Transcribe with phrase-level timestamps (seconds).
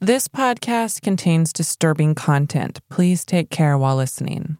[0.00, 2.78] This podcast contains disturbing content.
[2.88, 4.56] Please take care while listening.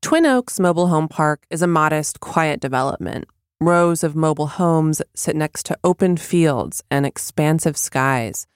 [0.00, 3.26] Twin Oaks Mobile Home Park is a modest, quiet development.
[3.60, 8.46] Rows of mobile homes sit next to open fields and expansive skies.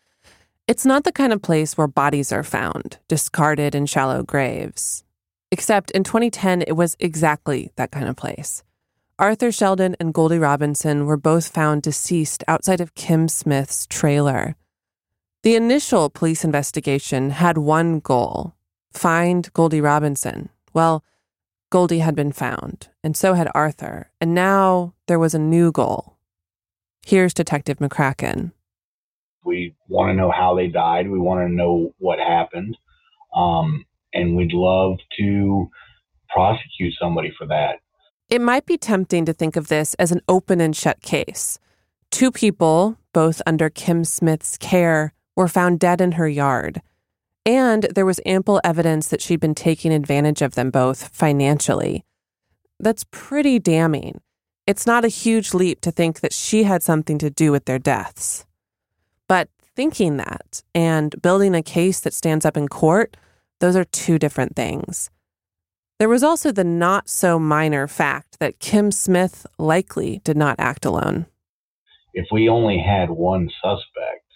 [0.67, 5.05] It's not the kind of place where bodies are found, discarded in shallow graves.
[5.53, 8.63] Except in 2010, it was exactly that kind of place.
[9.19, 14.57] Arthur Sheldon and Goldie Robinson were both found deceased outside of Kim Smith's trailer.
[15.43, 18.55] The initial police investigation had one goal
[18.93, 20.51] find Goldie Robinson.
[20.75, 21.03] Well,
[21.71, 26.19] Goldie had been found, and so had Arthur, and now there was a new goal.
[27.07, 28.53] Here's Detective McCracken.
[29.45, 31.09] We want to know how they died.
[31.09, 32.77] We want to know what happened.
[33.35, 35.71] Um, and we'd love to
[36.29, 37.77] prosecute somebody for that.
[38.29, 41.61] It might be tempting to think of this as an open and shut case.
[42.11, 46.83] Two people, both under Kim Smith's care, were found dead in her yard.
[47.45, 52.05] And there was ample evidence that she'd been taking advantage of them both financially.
[52.81, 54.21] That's pretty damning.
[54.67, 57.79] It's not a huge leap to think that she had something to do with their
[57.79, 58.45] deaths.
[59.29, 63.17] But thinking that and building a case that stands up in court,
[63.61, 65.11] those are two different things.
[65.99, 70.85] There was also the not so minor fact that Kim Smith likely did not act
[70.85, 71.25] alone.
[72.13, 74.27] If we only had one suspect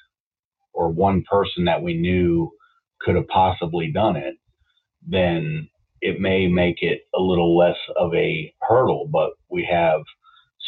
[0.72, 2.50] or one person that we knew
[3.02, 4.36] could have possibly done it,
[5.06, 5.68] then
[6.00, 9.10] it may make it a little less of a hurdle.
[9.12, 10.00] But we have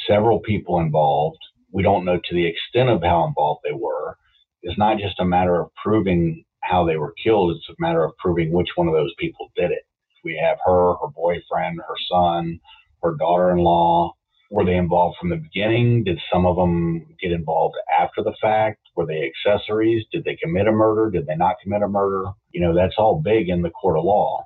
[0.07, 1.39] several people involved.
[1.71, 4.19] We don't know to the extent of how involved they were.
[4.61, 8.17] It's not just a matter of proving how they were killed, it's a matter of
[8.19, 9.85] proving which one of those people did it.
[10.25, 12.61] We have her, her boyfriend, her son,
[13.03, 14.15] her daughter in law.
[14.51, 16.05] Were they involved from the beginning?
[16.05, 18.81] Did some of them get involved after the fact?
[18.95, 20.05] Were they accessories?
[20.13, 21.11] Did they commit a murder?
[21.11, 22.31] Did they not commit a murder?
[22.51, 24.45] You know, that's all big in the court of law.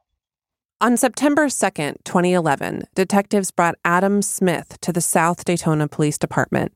[0.80, 6.72] On September 2nd, 2011, detectives brought Adam Smith to the South Daytona Police Department.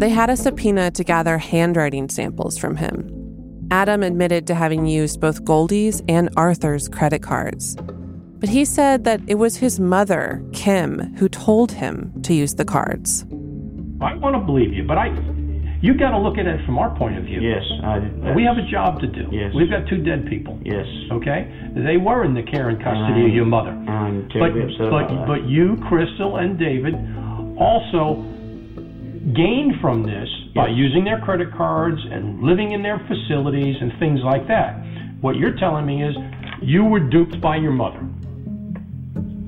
[0.00, 3.19] They had a subpoena to gather handwriting samples from him.
[3.70, 7.76] Adam admitted to having used both Goldie's and Arthur's credit cards.
[8.40, 12.64] But he said that it was his mother, Kim, who told him to use the
[12.64, 13.24] cards.
[14.00, 15.08] I want to believe you, but I
[15.82, 17.40] you got to look at it from our point of view.
[17.40, 19.28] Yes, I, we have a job to do.
[19.32, 19.52] Yes.
[19.54, 20.60] We've got two dead people.
[20.62, 20.84] Yes.
[21.10, 21.48] Okay?
[21.74, 23.70] They were in the care and custody I, of your mother.
[23.70, 25.26] I'm but terribly upset but about that.
[25.26, 26.94] but you, Crystal, and David
[27.56, 28.24] also
[29.36, 34.20] gained from this by using their credit cards and living in their facilities and things
[34.24, 34.80] like that.
[35.20, 36.16] What you're telling me is
[36.62, 38.00] you were duped by your mother.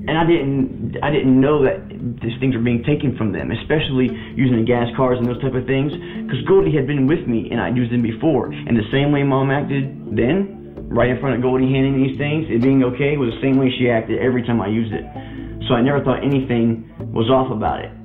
[0.07, 1.79] and I didn't I didn't know that
[2.21, 5.55] these things were being taken from them, especially using the gas cars and those type
[5.55, 5.91] of things.
[5.93, 9.23] Because Goldie had been with me and I'd used them before, and the same way
[9.23, 13.31] Mom acted then, right in front of Goldie handing these things, it being okay, was
[13.33, 15.05] the same way she acted every time I used it.
[15.67, 16.85] So I never thought anything
[17.15, 18.02] was off about it.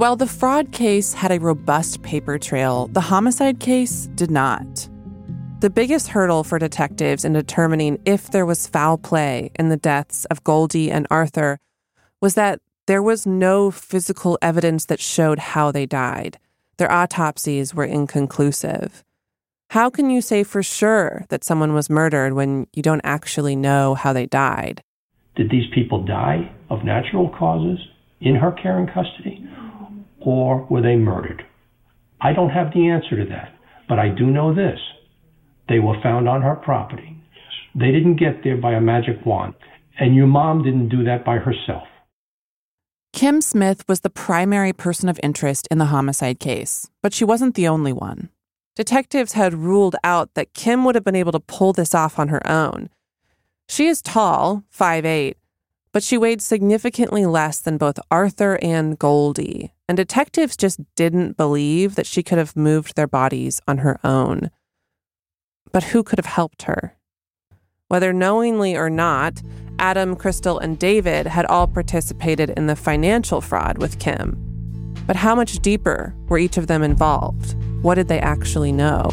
[0.00, 4.88] While the fraud case had a robust paper trail, the homicide case did not.
[5.60, 10.24] The biggest hurdle for detectives in determining if there was foul play in the deaths
[10.30, 11.58] of Goldie and Arthur
[12.18, 16.38] was that there was no physical evidence that showed how they died.
[16.78, 19.04] Their autopsies were inconclusive.
[19.68, 23.96] How can you say for sure that someone was murdered when you don't actually know
[23.96, 24.82] how they died?
[25.36, 27.78] Did these people die of natural causes
[28.22, 29.46] in her care and custody,
[30.20, 31.44] or were they murdered?
[32.20, 33.54] I don't have the answer to that,
[33.88, 34.78] but I do know this.
[35.68, 37.16] They were found on her property.
[37.74, 39.54] They didn't get there by a magic wand,
[39.98, 41.86] and your mom didn't do that by herself.
[43.12, 47.54] Kim Smith was the primary person of interest in the homicide case, but she wasn't
[47.54, 48.28] the only one.
[48.76, 52.28] Detectives had ruled out that Kim would have been able to pull this off on
[52.28, 52.88] her own.
[53.68, 55.34] She is tall, 5'8,
[55.92, 61.96] but she weighed significantly less than both Arthur and Goldie, and detectives just didn't believe
[61.96, 64.50] that she could have moved their bodies on her own.
[65.72, 66.96] But who could have helped her?
[67.88, 69.42] Whether knowingly or not,
[69.80, 74.36] Adam, Crystal, and David had all participated in the financial fraud with Kim.
[75.06, 77.56] But how much deeper were each of them involved?
[77.82, 79.08] What did they actually know?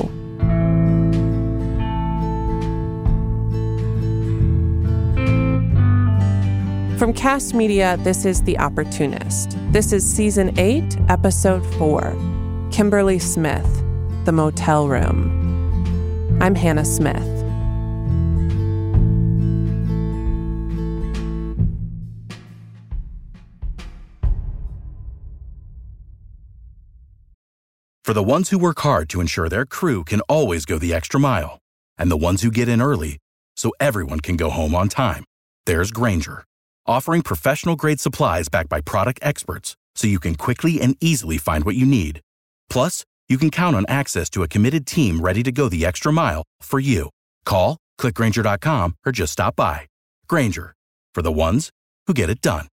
[6.97, 9.55] From Kast Media, this is The Opportunist.
[9.71, 12.17] This is Season 8, Episode 4
[12.71, 13.83] Kimberly Smith,
[14.25, 16.39] The Motel Room.
[16.41, 17.21] I'm Hannah Smith.
[28.03, 31.19] For the ones who work hard to ensure their crew can always go the extra
[31.19, 31.59] mile,
[31.99, 33.19] and the ones who get in early
[33.55, 35.23] so everyone can go home on time,
[35.67, 36.44] there's Grainger
[36.88, 41.66] offering professional grade supplies backed by product experts so you can quickly and easily find
[41.66, 42.22] what you need.
[42.69, 46.13] Plus, you can count on access to a committed team ready to go the extra
[46.13, 47.10] mile for you.
[47.45, 49.88] Call, clickgrainger.com, or just stop by.
[50.28, 50.74] Grainger,
[51.13, 51.69] for the ones
[52.06, 52.68] who get it done.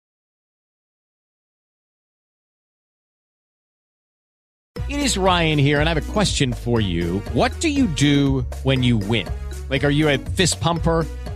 [4.88, 7.20] It is Ryan here, and I have a question for you.
[7.32, 9.28] What do you do when you win?
[9.68, 11.06] Like, are you a fist pumper?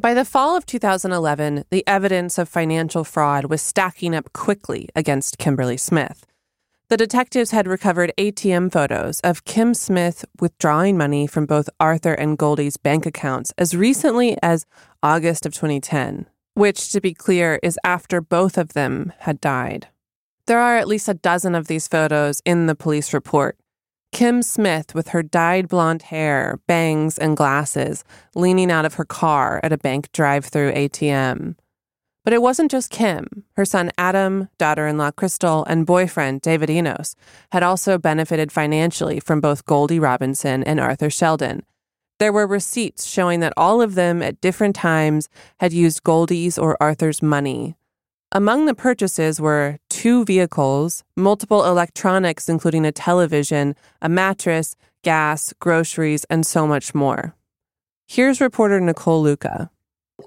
[0.00, 5.38] By the fall of 2011, the evidence of financial fraud was stacking up quickly against
[5.38, 6.24] Kimberly Smith.
[6.88, 12.38] The detectives had recovered ATM photos of Kim Smith withdrawing money from both Arthur and
[12.38, 14.66] Goldie's bank accounts as recently as
[15.02, 19.88] August of 2010, which, to be clear, is after both of them had died.
[20.46, 23.58] There are at least a dozen of these photos in the police report,
[24.12, 29.60] Kim Smith, with her dyed blonde hair, bangs, and glasses, leaning out of her car
[29.62, 31.56] at a bank drive through ATM.
[32.24, 33.44] But it wasn't just Kim.
[33.56, 37.16] Her son Adam, daughter in law Crystal, and boyfriend David Enos
[37.52, 41.62] had also benefited financially from both Goldie Robinson and Arthur Sheldon.
[42.18, 45.30] There were receipts showing that all of them at different times
[45.60, 47.77] had used Goldie's or Arthur's money
[48.32, 56.24] among the purchases were two vehicles, multiple electronics, including a television, a mattress, gas, groceries,
[56.28, 57.34] and so much more.
[58.06, 59.70] Here's reporter Nicole Luca.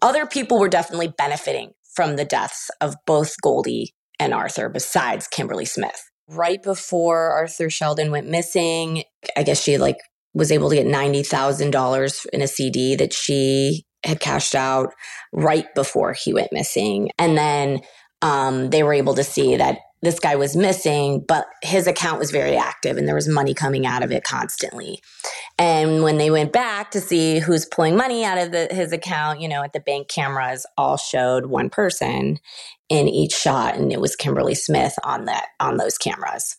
[0.01, 5.65] Other people were definitely benefiting from the deaths of both Goldie and Arthur, besides Kimberly
[5.65, 6.01] Smith.
[6.27, 9.03] Right before Arthur Sheldon went missing,
[9.35, 9.97] I guess she like
[10.33, 14.93] was able to get $90,000 in a CD that she had cashed out
[15.31, 17.11] right before he went missing.
[17.17, 17.81] And then
[18.21, 22.31] um, they were able to see that this guy was missing, but his account was
[22.31, 24.99] very active and there was money coming out of it constantly.
[25.59, 29.41] And when they went back to see who's pulling money out of the, his account,
[29.41, 32.39] you know, at the bank cameras all showed one person
[32.89, 36.57] in each shot, and it was Kimberly Smith on that on those cameras.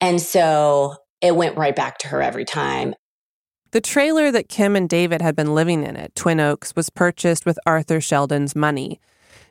[0.00, 2.94] And so it went right back to her every time.
[3.76, 7.44] The trailer that Kim and David had been living in at Twin Oaks was purchased
[7.44, 9.02] with Arthur Sheldon's money.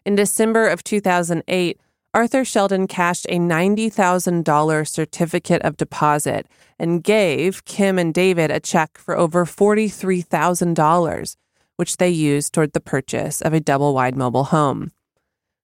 [0.04, 1.80] In December of 2008,
[2.12, 6.48] Arthur Sheldon cashed a $90,000 certificate of deposit
[6.79, 11.36] and gave Kim and David a check for over $43,000,
[11.75, 14.91] which they used toward the purchase of a double wide mobile home.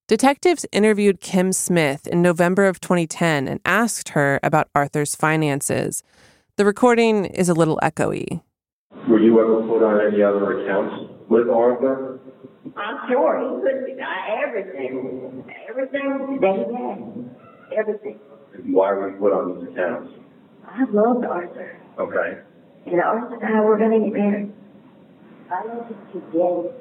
[0.08, 6.04] Detectives interviewed Kim Smith in November of 2010 and asked her about Arthur's finances.
[6.58, 8.42] The recording is a little echoey.
[9.08, 12.20] Were you ever put on any other accounts with Arthur?
[12.76, 18.20] I'm sure he put me on everything, everything that he had, everything.
[18.74, 20.14] Why were you put on these accounts?
[20.68, 21.80] I loved Arthur.
[22.00, 22.42] Okay.
[22.86, 24.54] And Arthur and I were going to get married.
[25.50, 26.76] I love him to death.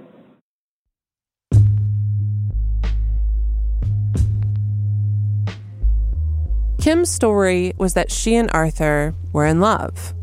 [6.80, 10.14] Kim's story was that she and Arthur were in love.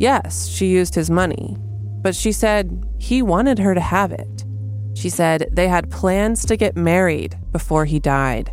[0.00, 1.58] Yes, she used his money,
[2.00, 4.46] but she said he wanted her to have it.
[4.94, 8.50] She said they had plans to get married before he died.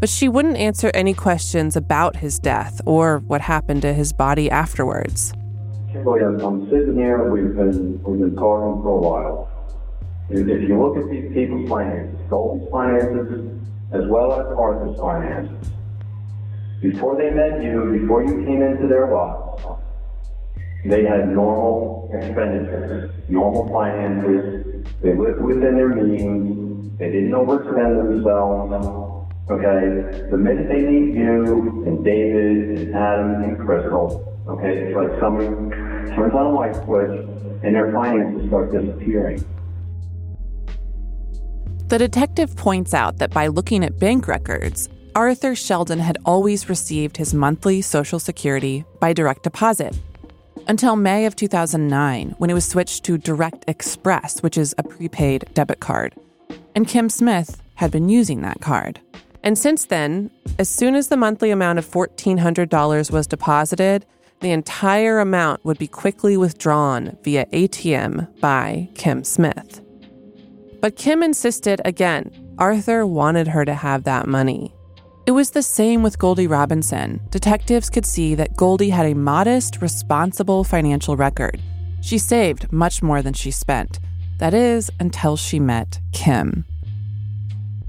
[0.00, 4.50] But she wouldn't answer any questions about his death or what happened to his body
[4.50, 5.34] afterwards.
[5.94, 9.50] I'm, sitting here, we've been, we've been talking for a while.
[10.30, 13.60] If you look at these people's finances, Goldie's finances,
[13.92, 15.68] as well as Arthur's finances,
[16.80, 19.41] before they met you, before you came into their lives,
[20.84, 24.84] they had normal expenditures, normal finances.
[25.00, 26.98] They lived within their means.
[26.98, 29.28] They didn't overspend themselves.
[29.50, 30.28] Okay?
[30.30, 35.48] The minute they meet you and David and Adam and Crystal, okay, it's like somebody
[36.14, 37.28] turns on a light switch
[37.62, 39.44] and their finances start disappearing.
[41.88, 47.18] The detective points out that by looking at bank records, Arthur Sheldon had always received
[47.18, 49.96] his monthly Social Security by direct deposit
[50.66, 55.46] until May of 2009 when it was switched to Direct Express, which is a prepaid
[55.54, 56.14] debit card.
[56.74, 59.00] And Kim Smith had been using that card.
[59.42, 64.06] And since then, as soon as the monthly amount of $1,400 was deposited,
[64.40, 69.80] the entire amount would be quickly withdrawn via ATM by Kim Smith.
[70.80, 74.74] But Kim insisted again Arthur wanted her to have that money.
[75.24, 77.20] It was the same with Goldie Robinson.
[77.30, 81.62] Detectives could see that Goldie had a modest, responsible financial record.
[82.00, 84.00] She saved much more than she spent.
[84.38, 86.64] That is, until she met Kim.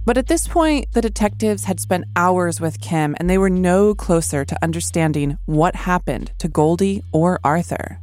[0.06, 3.96] But at this point, the detectives had spent hours with Kim and they were no
[3.96, 8.00] closer to understanding what happened to Goldie or Arthur.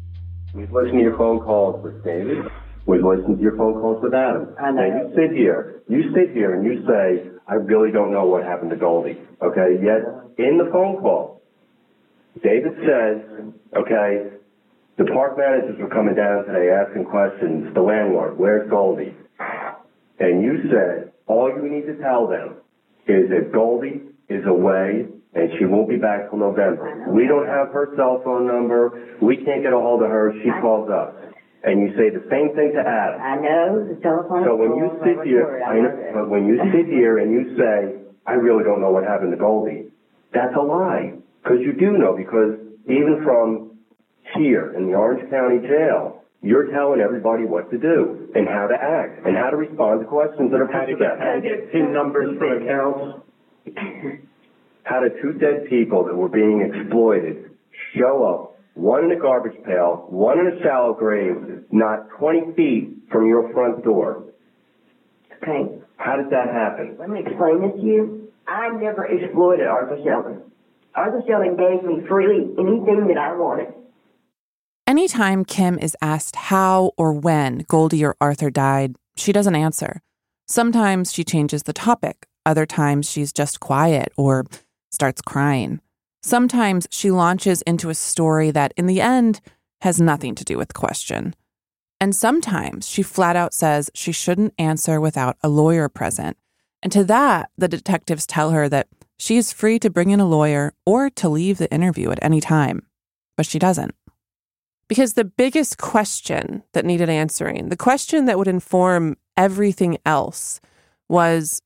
[0.52, 2.46] We've listened to your phone calls with David.
[2.86, 4.48] We've listened to your phone calls with Adam.
[4.58, 4.88] I know.
[4.88, 8.44] Now you sit here, you sit here and you say, I really don't know what
[8.44, 9.18] happened to Goldie.
[9.42, 10.06] Okay, yet
[10.38, 11.42] in the phone call,
[12.44, 14.30] David says, okay,
[14.96, 17.74] the park managers were coming down today asking questions.
[17.74, 19.16] The landlord, where's Goldie?
[20.20, 22.54] And you said, all you need to tell them
[23.08, 27.10] is that Goldie is away and she won't be back till November.
[27.12, 29.16] We don't have her cell phone number.
[29.20, 30.32] We can't get a hold of her.
[30.42, 31.14] She calls us.
[31.62, 33.20] And you say the same thing to Adam.
[33.20, 34.44] I know the telephone.
[34.44, 38.00] So when you sit here, I know, but when you sit here and you say,
[38.26, 39.92] I really don't know what happened to Goldie,
[40.32, 41.14] that's a lie.
[41.42, 43.78] Because you do know, because even from
[44.36, 48.74] here in the Orange County Jail, you're telling everybody what to do and how to
[48.74, 51.18] act and how to respond to questions that are put to them.
[51.18, 53.20] How to get PIN numbers for accounts.
[54.84, 57.50] How did two dead people that were being exploited
[57.94, 58.49] show up,
[58.80, 61.36] one in a garbage pail, one in a shallow grave,
[61.70, 64.24] not 20 feet from your front door?
[65.42, 66.96] Okay, How did that happen?
[66.98, 68.32] let me explain this to you.
[68.48, 70.42] I never exploited Arthur Sheldon.
[70.94, 73.72] Arthur Sheldon gave me freely anything that I wanted.
[74.86, 80.00] Anytime Kim is asked how or when Goldie or Arthur died, she doesn't answer.
[80.48, 84.46] Sometimes she changes the topic, other times she's just quiet or
[84.90, 85.80] starts crying.
[86.22, 89.40] Sometimes she launches into a story that, in the end,
[89.80, 91.34] has nothing to do with the question.
[92.00, 96.36] And sometimes she flat out says she shouldn't answer without a lawyer present.
[96.82, 100.26] And to that, the detectives tell her that she is free to bring in a
[100.26, 102.86] lawyer or to leave the interview at any time.
[103.36, 103.94] But she doesn't.
[104.88, 110.60] Because the biggest question that needed answering, the question that would inform everything else,
[111.08, 111.60] was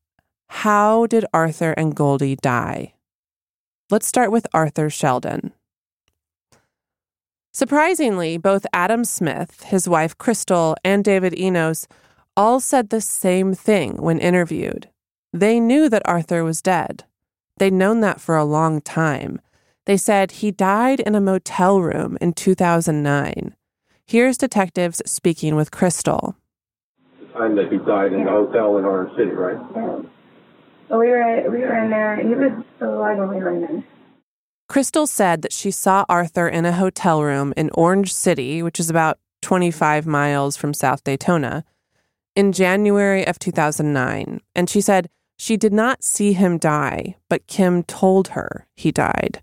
[0.49, 2.94] how did Arthur and Goldie die?
[3.95, 5.53] Let's start with Arthur Sheldon.
[7.53, 11.87] Surprisingly, both Adam Smith, his wife Crystal, and David Enos
[12.37, 14.89] all said the same thing when interviewed.
[15.33, 17.05] They knew that Arthur was dead.
[17.59, 19.41] They'd known that for a long time.
[19.87, 23.55] They said he died in a motel room in 2009.
[24.09, 26.35] Here's detectives speaking with Crystal.
[27.21, 29.57] The time that he died in the hotel in Orange City, right?
[30.89, 32.17] So we were we were in there.
[32.17, 33.85] He was still alive when we were in there.
[34.69, 38.89] Crystal said that she saw Arthur in a hotel room in Orange City, which is
[38.89, 41.65] about 25 miles from South Daytona,
[42.35, 44.41] in January of 2009.
[44.55, 49.43] And she said she did not see him die, but Kim told her he died.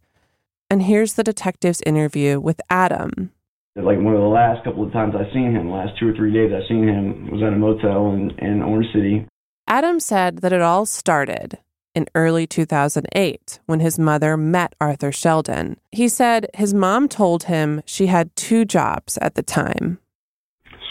[0.69, 3.31] And here's the detective's interview with Adam.
[3.75, 6.33] Like one of the last couple of times I seen him, last two or three
[6.33, 9.27] days I seen him was at a motel in, in Orange City.
[9.71, 11.57] Adam said that it all started
[11.95, 15.77] in early 2008 when his mother met Arthur Sheldon.
[15.93, 19.97] He said his mom told him she had two jobs at the time.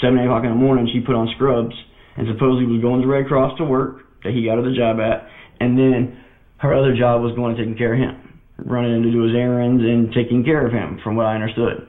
[0.00, 1.74] Seven, eight o'clock in the morning, she put on scrubs
[2.16, 4.96] and supposedly was going to Red Cross to work that he got her the job
[4.98, 5.28] at,
[5.60, 6.18] and then
[6.56, 9.36] her other job was going to taking care of him, running in to do his
[9.36, 11.86] errands and taking care of him, from what I understood.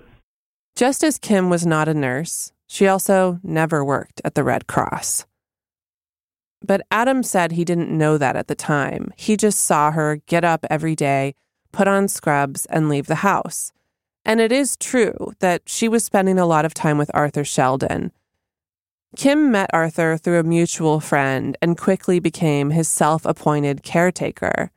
[0.75, 5.25] Just as Kim was not a nurse, she also never worked at the Red Cross.
[6.63, 9.13] But Adam said he didn't know that at the time.
[9.15, 11.35] He just saw her get up every day,
[11.71, 13.71] put on scrubs, and leave the house.
[14.23, 18.11] And it is true that she was spending a lot of time with Arthur Sheldon.
[19.15, 24.71] Kim met Arthur through a mutual friend and quickly became his self appointed caretaker.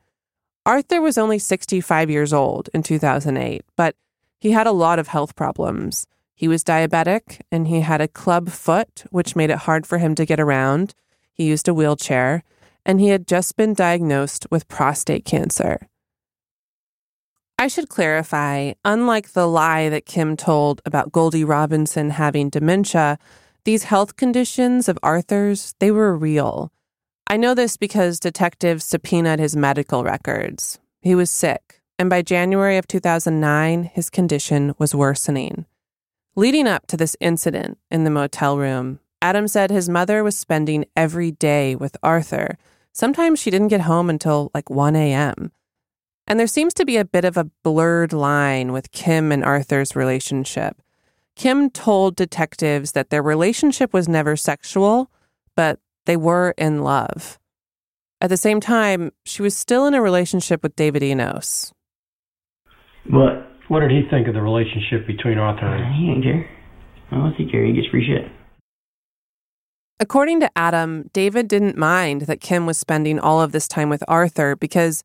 [0.65, 3.95] Arthur was only 65 years old in 2008, but
[4.39, 6.07] he had a lot of health problems.
[6.33, 10.15] He was diabetic and he had a club foot, which made it hard for him
[10.15, 10.93] to get around.
[11.35, 12.43] He used a wheelchair.
[12.85, 15.87] and he had just been diagnosed with prostate cancer.
[17.57, 23.17] I should clarify unlike the lie that Kim told about Goldie Robinson having dementia,
[23.63, 26.71] these health conditions of Arthur's, they were real.
[27.27, 30.77] I know this because detectives subpoenaed his medical records.
[31.01, 35.65] He was sick, and by January of 2009, his condition was worsening.
[36.35, 40.85] Leading up to this incident in the motel room, Adam said his mother was spending
[40.95, 42.59] every day with Arthur.
[42.93, 45.51] Sometimes she didn't get home until like 1 a.m.
[46.27, 49.95] And there seems to be a bit of a blurred line with Kim and Arthur's
[49.95, 50.79] relationship.
[51.35, 55.09] Kim told detectives that their relationship was never sexual,
[55.55, 57.39] but they were in love.
[58.21, 61.73] At the same time, she was still in a relationship with David Enos.
[63.09, 66.47] But what did he think of the relationship between Arthur and he didn't care.
[67.09, 67.65] I don't think care.
[67.65, 68.31] He gets free shit.
[69.99, 74.03] According to Adam, David didn't mind that Kim was spending all of this time with
[74.09, 75.03] Arthur because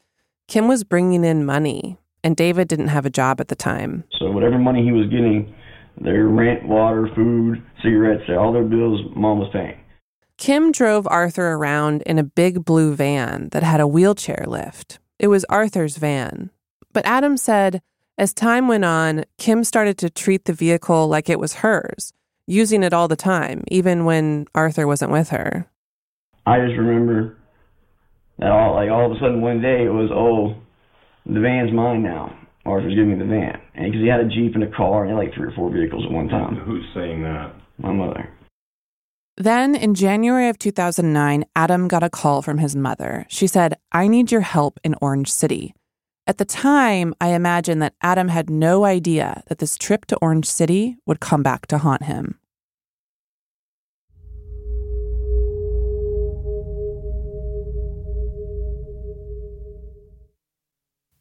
[0.48, 4.02] Kim was bringing in money, and David didn't have a job at the time.
[4.18, 5.54] So whatever money he was getting,
[6.00, 9.78] their rent, water, food, cigarettes, all their bills, mom was paying.
[10.38, 14.98] Kim drove Arthur around in a big blue van that had a wheelchair lift.
[15.20, 16.50] It was Arthur's van.
[16.92, 17.80] But Adam said
[18.18, 22.12] as time went on, Kim started to treat the vehicle like it was hers,
[22.50, 25.66] using it all the time, even when Arthur wasn't with her.
[26.46, 27.36] I just remember
[28.38, 30.60] that all like all of a sudden one day it was oh
[31.26, 32.36] the van's mine now.
[32.66, 35.10] Arthur's giving me the van, and because he had a jeep and a car and
[35.10, 36.56] he had like three or four vehicles at one time.
[36.56, 37.54] Who's saying that?
[37.78, 38.28] My mother.
[39.36, 43.24] Then, in January of 2009, Adam got a call from his mother.
[43.28, 45.72] She said, I need your help in Orange City.
[46.26, 50.46] At the time, I imagine that Adam had no idea that this trip to Orange
[50.46, 52.39] City would come back to haunt him.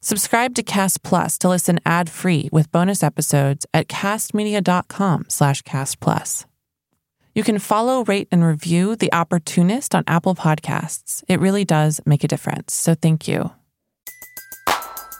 [0.02, 6.46] Subscribe to Kast Plus to listen ad-free with bonus episodes at kastmedia.com slash kastplus.
[7.34, 11.22] You can follow, rate, and review The Opportunist on Apple Podcasts.
[11.28, 13.52] It really does make a difference, so thank you.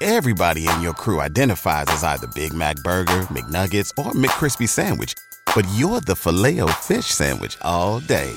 [0.00, 5.12] Everybody in your crew identifies as either Big Mac Burger, McNuggets, or McCrispy Sandwich,
[5.54, 8.32] but you're the filet fish Sandwich all day.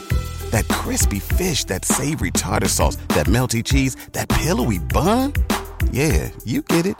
[0.51, 5.31] That crispy fish, that savory tartar sauce, that melty cheese, that pillowy bun.
[5.91, 6.97] Yeah, you get it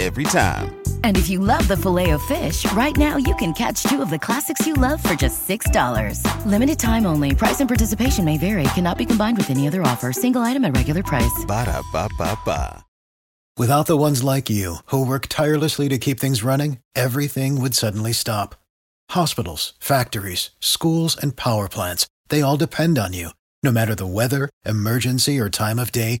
[0.00, 0.80] every time.
[1.02, 4.10] And if you love the filet of fish, right now you can catch two of
[4.10, 6.22] the classics you love for just $6.
[6.46, 7.34] Limited time only.
[7.34, 8.64] Price and participation may vary.
[8.74, 10.12] Cannot be combined with any other offer.
[10.12, 11.44] Single item at regular price.
[11.46, 12.84] Ba da ba ba ba.
[13.58, 18.12] Without the ones like you, who work tirelessly to keep things running, everything would suddenly
[18.12, 18.54] stop.
[19.10, 23.30] Hospitals, factories, schools, and power plants, they all depend on you.
[23.64, 26.20] No matter the weather, emergency, or time of day,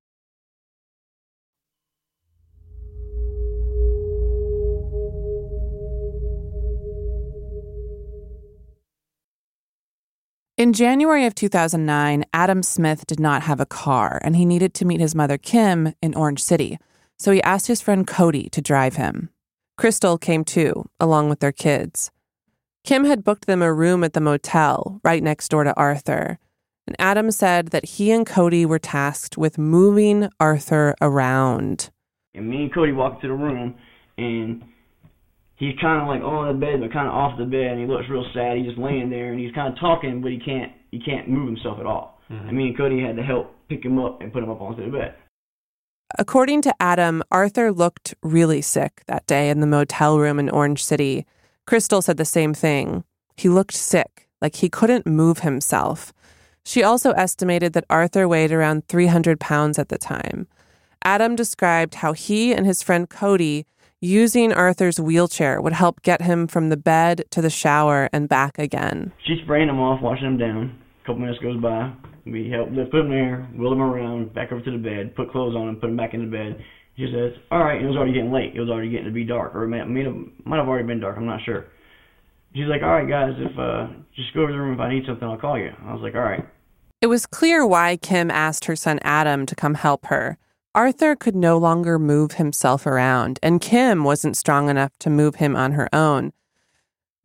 [10.61, 14.85] In January of 2009, Adam Smith did not have a car and he needed to
[14.85, 16.77] meet his mother Kim in Orange City,
[17.17, 19.31] so he asked his friend Cody to drive him.
[19.75, 22.11] Crystal came too, along with their kids.
[22.83, 26.37] Kim had booked them a room at the motel right next door to Arthur,
[26.85, 31.89] and Adam said that he and Cody were tasked with moving Arthur around.
[32.35, 33.73] And me and Cody walked to the room,
[34.15, 34.63] and
[35.61, 37.85] he's kind of like on the bed, but kind of off the bed, and he
[37.85, 38.57] looks real sad.
[38.57, 41.47] He's just laying there, and he's kind of talking, but he can't he can't move
[41.47, 42.19] himself at all.
[42.29, 42.49] Mm-hmm.
[42.49, 44.83] And me and Cody had to help pick him up and put him up onto
[44.83, 45.13] the bed.
[46.19, 50.83] According to Adam, Arthur looked really sick that day in the motel room in Orange
[50.83, 51.25] City.
[51.65, 53.05] Crystal said the same thing.
[53.37, 56.11] He looked sick, like he couldn't move himself.
[56.65, 60.47] She also estimated that Arthur weighed around 300 pounds at the time.
[61.03, 63.65] Adam described how he and his friend Cody
[64.01, 68.57] using Arthur's wheelchair would help get him from the bed to the shower and back
[68.57, 69.13] again.
[69.25, 70.77] She's spraying him off, washing him down.
[71.03, 71.93] A couple minutes goes by.
[72.25, 75.31] We help lift, put him there, wheel him around, back over to the bed, put
[75.31, 76.63] clothes on him, put him back in the bed.
[76.97, 78.53] She says, "All right." It was already getting late.
[78.53, 80.85] It was already getting to be dark, or it might, might have, might have already
[80.85, 81.17] been dark.
[81.17, 81.67] I'm not sure.
[82.53, 84.73] She's like, "All right, guys, if uh, just go over to the room.
[84.75, 86.45] If I need something, I'll call you." I was like, "All right."
[87.01, 90.37] It was clear why Kim asked her son Adam to come help her.
[90.73, 95.53] Arthur could no longer move himself around, and Kim wasn't strong enough to move him
[95.53, 96.31] on her own.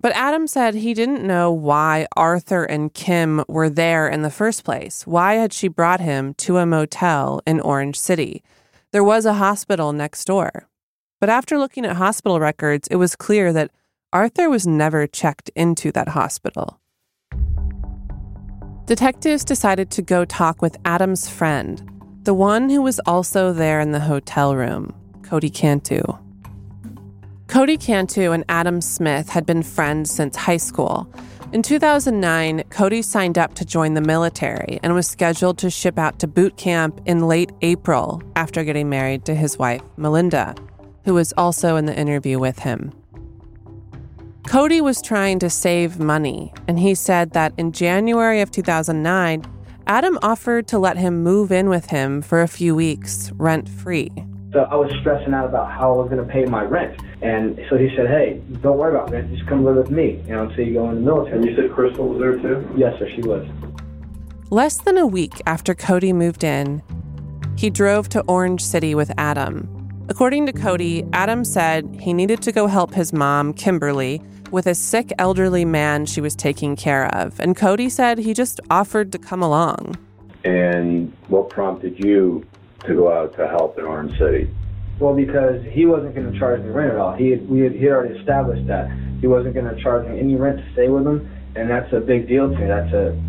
[0.00, 4.64] But Adam said he didn't know why Arthur and Kim were there in the first
[4.64, 5.06] place.
[5.06, 8.42] Why had she brought him to a motel in Orange City?
[8.90, 10.68] There was a hospital next door.
[11.20, 13.70] But after looking at hospital records, it was clear that
[14.12, 16.80] Arthur was never checked into that hospital.
[18.86, 21.95] Detectives decided to go talk with Adam's friend,
[22.26, 26.02] the one who was also there in the hotel room, Cody Cantu.
[27.46, 31.08] Cody Cantu and Adam Smith had been friends since high school.
[31.52, 36.18] In 2009, Cody signed up to join the military and was scheduled to ship out
[36.18, 40.56] to boot camp in late April after getting married to his wife, Melinda,
[41.04, 42.92] who was also in the interview with him.
[44.48, 49.44] Cody was trying to save money, and he said that in January of 2009,
[49.88, 54.10] Adam offered to let him move in with him for a few weeks, rent free.
[54.52, 57.00] So I was stressing out about how I was going to pay my rent.
[57.22, 59.30] And so he said, hey, don't worry about rent.
[59.32, 61.36] Just come live with me, you know, until you go in the military.
[61.36, 62.68] And you said Crystal was there too?
[62.76, 63.46] Yes, sir, she was.
[64.50, 66.82] Less than a week after Cody moved in,
[67.56, 69.75] he drove to Orange City with Adam.
[70.08, 74.74] According to Cody, Adam said he needed to go help his mom, Kimberly, with a
[74.74, 77.40] sick elderly man she was taking care of.
[77.40, 79.96] And Cody said he just offered to come along.
[80.44, 82.46] And what prompted you
[82.84, 84.48] to go out to help in Orange City?
[85.00, 87.14] Well, because he wasn't going to charge me rent at all.
[87.14, 88.88] He had, we had, he had already established that
[89.20, 92.00] he wasn't going to charge me any rent to stay with him, and that's a
[92.00, 92.66] big deal to me.
[92.66, 93.20] That's a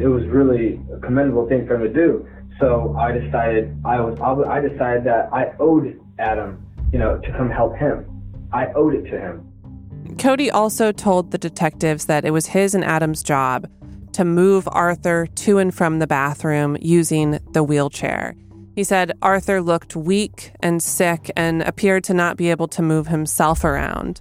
[0.00, 2.26] it was really a commendable thing for him to do.
[2.60, 7.50] So I decided I was I decided that I owed Adam, you know, to come
[7.50, 8.06] help him.
[8.52, 9.50] I owed it to him.
[10.18, 13.68] Cody also told the detectives that it was his and Adam's job
[14.12, 18.36] to move Arthur to and from the bathroom using the wheelchair.
[18.76, 23.08] He said Arthur looked weak and sick and appeared to not be able to move
[23.08, 24.20] himself around.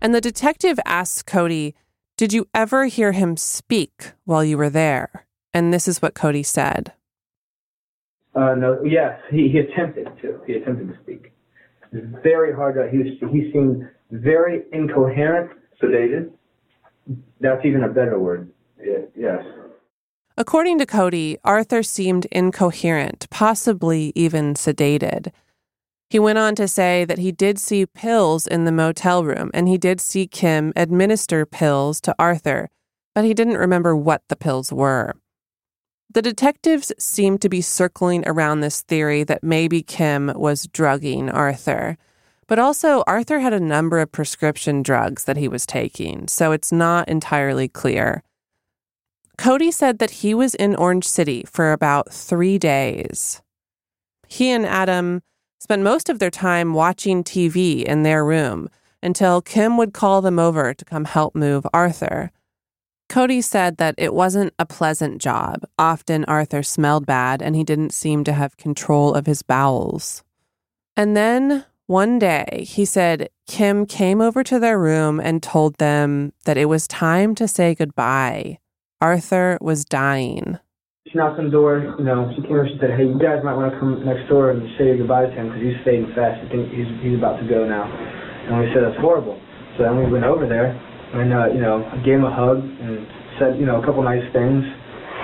[0.00, 1.74] And the detective asked Cody,
[2.16, 5.26] Did you ever hear him speak while you were there?
[5.52, 6.92] And this is what Cody said.
[8.34, 10.40] Uh, no, yes, he, he attempted to.
[10.46, 11.32] He attempted to speak.
[11.92, 12.88] Very hard to.
[12.90, 15.50] He was, he seemed very incoherent,
[15.82, 16.30] sedated.
[17.40, 18.50] That's even a better word.
[19.16, 19.44] yes.
[20.36, 25.30] According to Cody, Arthur seemed incoherent, possibly even sedated.
[26.10, 29.68] He went on to say that he did see pills in the motel room and
[29.68, 32.68] he did see Kim administer pills to Arthur,
[33.14, 35.14] but he didn't remember what the pills were.
[36.14, 41.98] The detectives seemed to be circling around this theory that maybe Kim was drugging Arthur.
[42.46, 46.70] But also, Arthur had a number of prescription drugs that he was taking, so it's
[46.70, 48.22] not entirely clear.
[49.36, 53.42] Cody said that he was in Orange City for about three days.
[54.28, 55.20] He and Adam
[55.58, 58.68] spent most of their time watching TV in their room
[59.02, 62.30] until Kim would call them over to come help move Arthur.
[63.14, 65.62] Cody said that it wasn't a pleasant job.
[65.78, 70.24] Often Arthur smelled bad and he didn't seem to have control of his bowels.
[70.96, 76.32] And then one day, he said Kim came over to their room and told them
[76.44, 78.58] that it was time to say goodbye.
[79.00, 80.58] Arthur was dying.
[81.06, 83.44] She knocked on the door, you know, she came over, she said, hey, you guys
[83.44, 86.42] might want to come next door and say goodbye to him because he's fading fast.
[86.42, 87.86] I think he's, he's about to go now.
[88.50, 89.38] And we said, that's horrible.
[89.78, 90.74] So then we went over there
[91.14, 93.06] and, uh, you know, I gave him a hug and
[93.38, 94.64] said, you know, a couple nice things.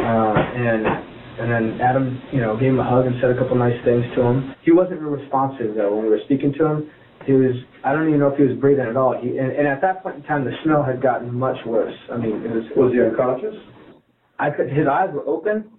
[0.00, 0.86] Uh, and
[1.40, 4.04] and then Adam, you know, gave him a hug and said a couple nice things
[4.14, 4.54] to him.
[4.62, 6.90] He wasn't real responsive though when we were speaking to him.
[7.24, 9.16] He was, I don't even know if he was breathing at all.
[9.16, 11.94] He, and, and at that point in time, the smell had gotten much worse.
[12.12, 12.64] I mean, it was.
[12.76, 13.56] Was he unconscious?
[14.38, 14.72] I could.
[14.72, 15.70] His eyes were open,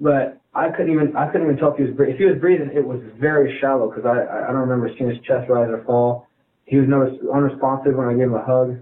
[0.00, 1.16] but I couldn't even.
[1.16, 2.14] I couldn't even tell if he was breathing.
[2.14, 4.20] If he was breathing, it was very shallow because I.
[4.20, 6.26] I don't remember seeing his chest rise or fall.
[6.64, 8.76] He was no, unresponsive when I gave him a hug.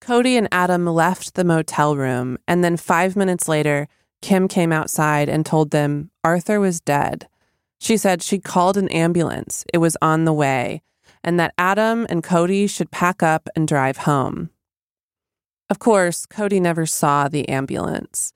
[0.00, 3.86] Cody and Adam left the motel room, and then five minutes later,
[4.22, 7.28] Kim came outside and told them Arthur was dead.
[7.78, 10.82] She said she called an ambulance, it was on the way,
[11.22, 14.50] and that Adam and Cody should pack up and drive home.
[15.68, 18.32] Of course, Cody never saw the ambulance.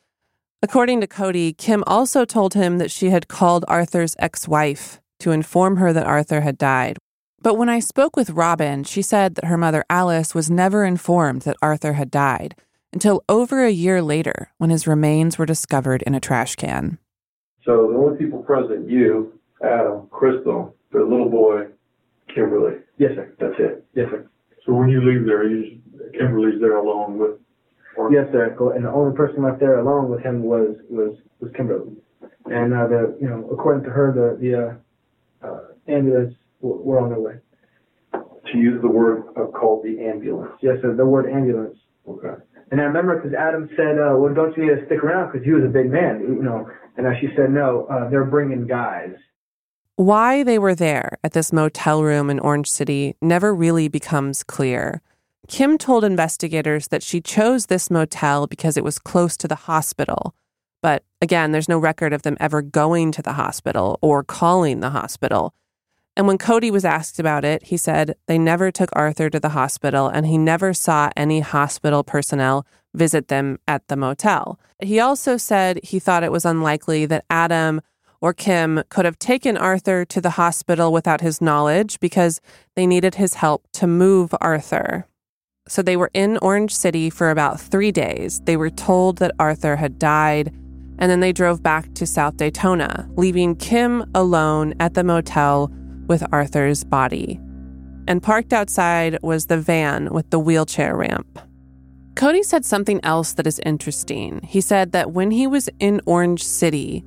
[0.62, 5.31] According to Cody, Kim also told him that she had called Arthur's ex wife to
[5.31, 6.96] inform her that Arthur had died.
[7.45, 11.43] But when I spoke with Robin, she said that her mother Alice was never informed
[11.43, 12.57] that Arthur had died
[12.91, 16.97] until over a year later when his remains were discovered in a trash can.
[17.63, 21.67] So the only people present, you, Adam, Crystal, the little boy,
[22.35, 22.79] Kimberly.
[22.97, 23.35] Yes, sir.
[23.39, 23.85] That's it.
[23.95, 24.27] Yes, sir.
[24.65, 27.33] So when you leave there, you just, Kimberly's there alone with.
[27.99, 28.11] Or...
[28.11, 28.57] Yes, sir.
[28.75, 31.93] And the only person left there alone with him was was was Kimberly.
[32.47, 37.11] And uh, the you know according to her the the uh, uh, ambulance were on
[37.11, 37.35] their way.
[38.12, 40.53] To use the word uh, called the ambulance.
[40.62, 41.77] Yes, sir, the word ambulance.
[42.09, 42.35] Okay.
[42.70, 45.44] And I remember because Adam said, uh, "Well, don't you need to stick around?" Because
[45.44, 46.68] he was a big man, you know.
[46.96, 49.14] And uh, she said, "No, uh, they're bringing guys."
[49.96, 55.03] Why they were there at this motel room in Orange City never really becomes clear.
[55.46, 60.35] Kim told investigators that she chose this motel because it was close to the hospital.
[60.83, 64.90] But again, there's no record of them ever going to the hospital or calling the
[64.90, 65.55] hospital.
[66.16, 69.50] And when Cody was asked about it, he said they never took Arthur to the
[69.50, 74.59] hospital and he never saw any hospital personnel visit them at the motel.
[74.81, 77.81] He also said he thought it was unlikely that Adam
[78.20, 82.40] or Kim could have taken Arthur to the hospital without his knowledge because
[82.74, 85.07] they needed his help to move Arthur.
[85.66, 88.40] So they were in Orange City for about three days.
[88.44, 90.48] They were told that Arthur had died,
[90.98, 95.70] and then they drove back to South Daytona, leaving Kim alone at the motel
[96.07, 97.40] with Arthur's body.
[98.07, 101.38] And parked outside was the van with the wheelchair ramp.
[102.14, 104.40] Cody said something else that is interesting.
[104.45, 107.05] He said that when he was in Orange City,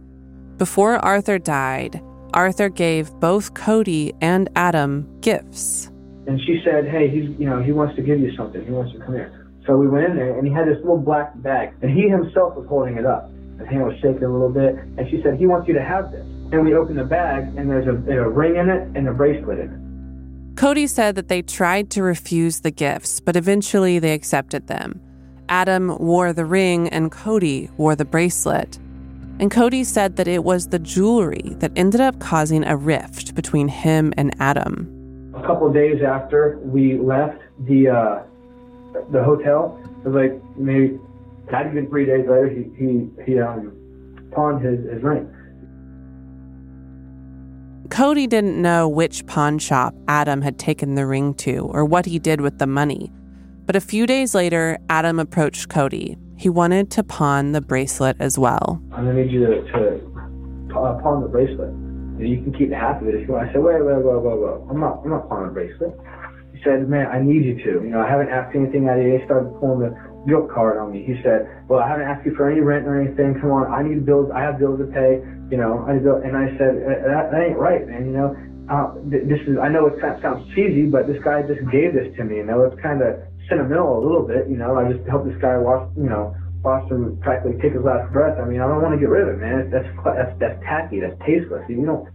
[0.57, 2.01] before Arthur died,
[2.33, 5.91] Arthur gave both Cody and Adam gifts.
[6.27, 8.65] And she said, "Hey, he's you know he wants to give you something.
[8.65, 9.31] He wants to come here."
[9.65, 12.55] So we went in there, and he had this little black bag, and he himself
[12.57, 13.29] was holding it up.
[13.59, 16.11] His hand was shaking a little bit, and she said, "He wants you to have
[16.11, 19.13] this." And we opened the bag, and there's a, a ring in it and a
[19.13, 20.57] bracelet in it.
[20.57, 24.99] Cody said that they tried to refuse the gifts, but eventually they accepted them.
[25.49, 28.77] Adam wore the ring, and Cody wore the bracelet.
[29.39, 33.67] And Cody said that it was the jewelry that ended up causing a rift between
[33.67, 35.33] him and Adam.
[35.35, 38.23] A couple of days after we left the uh,
[39.11, 40.97] the hotel, it was like maybe
[41.51, 43.73] not even three days later, he he he um,
[44.31, 45.31] pawned his, his ring.
[47.89, 52.19] Cody didn't know which pawn shop Adam had taken the ring to or what he
[52.19, 53.11] did with the money.
[53.65, 58.37] But a few days later, Adam approached Cody he wanted to pawn the bracelet as
[58.37, 58.79] well.
[58.93, 61.73] I'm gonna need you to, to pawn the bracelet.
[62.21, 63.49] You can keep half of it if you want.
[63.49, 64.69] I said, wait, wait, wait, wait, wait.
[64.69, 65.93] I'm not, I'm not pawning the bracelet.
[66.53, 67.71] He said, man, I need you to.
[67.85, 69.17] You know, I haven't asked anything out of you.
[69.17, 71.01] They started pulling the guilt card on me.
[71.07, 73.39] He said, well, I haven't asked you for any rent or anything.
[73.39, 74.29] Come on, I need bills.
[74.35, 75.23] I have bills to pay.
[75.49, 76.19] You know, I bill.
[76.19, 78.05] And I said, uh, that, that ain't right, man.
[78.05, 78.29] You know,
[78.67, 79.55] uh, this is.
[79.57, 82.43] I know it sounds cheesy, but this guy just gave this to me.
[82.43, 84.75] You know, it's kind of sentimental a little bit, you know.
[84.75, 86.35] I just hope this guy watch, you know,
[86.67, 88.35] watched him practically take his last breath.
[88.35, 89.71] I mean, I don't want to get rid of it, man.
[89.71, 90.99] That's that's that's tacky.
[90.99, 91.63] That's tasteless.
[91.71, 92.11] You don't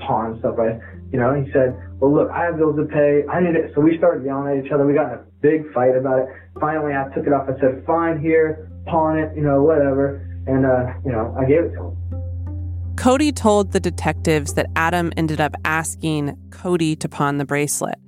[0.00, 0.78] pawn stuff, right?
[1.12, 1.34] You know.
[1.34, 3.24] He said, "Well, look, I have bills to pay.
[3.28, 4.86] I need it." So we started yelling at each other.
[4.86, 6.28] We got in a big fight about it.
[6.58, 7.48] Finally, I took it off.
[7.48, 9.34] I said, "Fine, here, pawn it.
[9.36, 12.96] You know, whatever." And uh, you know, I gave it to him.
[12.96, 17.98] Cody told the detectives that Adam ended up asking Cody to pawn the bracelet.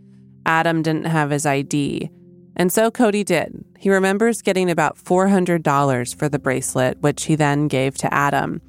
[0.44, 2.11] Adam didn't have his ID.
[2.57, 3.64] And so Cody did.
[3.78, 8.61] He remembers getting about $400 for the bracelet, which he then gave to Adam.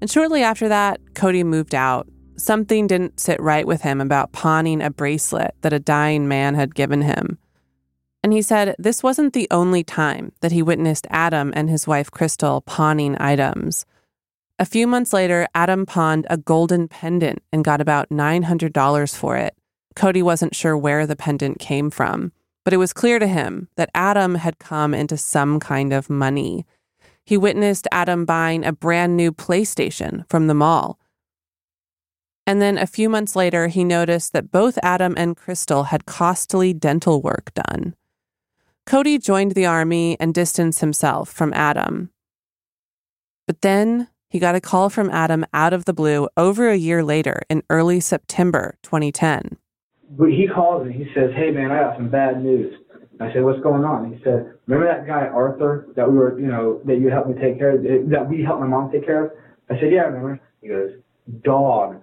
[0.00, 2.06] And shortly after that, Cody moved out.
[2.36, 6.74] Something didn't sit right with him about pawning a bracelet that a dying man had
[6.74, 7.38] given him.
[8.22, 12.10] And he said this wasn't the only time that he witnessed Adam and his wife
[12.10, 13.84] Crystal pawning items.
[14.58, 19.54] A few months later, Adam pawned a golden pendant and got about $900 for it.
[19.94, 22.32] Cody wasn't sure where the pendant came from.
[22.64, 26.64] But it was clear to him that Adam had come into some kind of money.
[27.24, 30.98] He witnessed Adam buying a brand new PlayStation from the mall.
[32.46, 36.72] And then a few months later, he noticed that both Adam and Crystal had costly
[36.72, 37.94] dental work done.
[38.86, 42.10] Cody joined the army and distanced himself from Adam.
[43.46, 47.02] But then he got a call from Adam out of the blue over a year
[47.02, 49.56] later in early September 2010
[50.16, 52.74] but he calls and He says, "Hey man, I got some bad news."
[53.20, 56.46] I said, "What's going on?" He said, "Remember that guy Arthur that we were, you
[56.46, 59.26] know, that you helped me take care of, that we helped my mom take care
[59.26, 59.32] of?"
[59.70, 60.92] I said, "Yeah, I remember." He goes,
[61.42, 61.96] "Dog,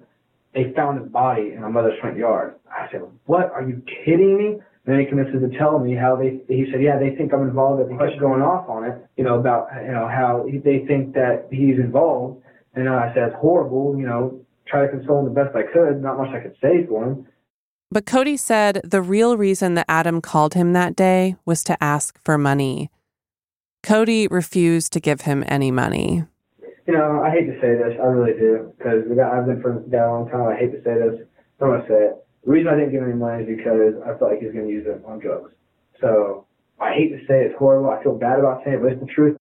[0.54, 3.52] they found his body in my mother's front yard." I said, "What?
[3.52, 4.48] Are you kidding me?"
[4.86, 6.42] And then he commences to tell me how they.
[6.48, 9.40] He said, "Yeah, they think I'm involved." The question going off on it, you know,
[9.40, 12.42] about you know how they think that he's involved.
[12.74, 16.02] And I said, "It's horrible." You know, try to console him the best I could.
[16.02, 17.28] Not much I could say for him.
[17.92, 22.18] But Cody said the real reason that Adam called him that day was to ask
[22.24, 22.90] for money.
[23.84, 26.24] Cody refused to give him any money.
[26.92, 29.86] You know, I hate to say this, I really do, because I've been friends with
[29.90, 30.52] the guy a long time.
[30.52, 31.24] I hate to say this,
[31.58, 32.16] but I'm gonna say it.
[32.44, 34.54] The reason I didn't give him any money is because I felt like he was
[34.54, 35.54] gonna use it on drugs.
[36.02, 36.48] So
[36.82, 37.92] I hate to say it, it's horrible.
[37.92, 39.38] I feel bad about saying it, but it's the truth.